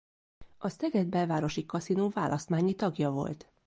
A 0.57 0.69
Szeged-Belvárosi 0.69 1.65
Kaszinó 1.65 2.09
választmányi 2.09 2.73
tagja 2.75 3.09
volt. 3.11 3.51